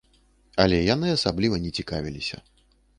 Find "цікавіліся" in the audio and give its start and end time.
1.79-2.37